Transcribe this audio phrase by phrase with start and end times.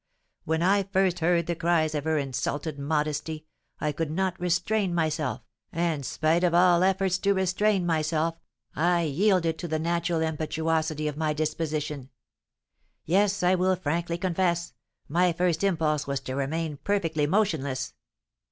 [0.45, 3.45] When I first heard the cries of her insulted modesty,
[3.79, 8.33] I could not restrain myself, and, spite of all efforts to restrain myself,
[8.75, 12.09] I yielded to the natural impetuosity of my disposition.
[13.05, 14.73] Yes, I will frankly confess,
[15.07, 17.93] my first impulse was to remain perfectly motionless."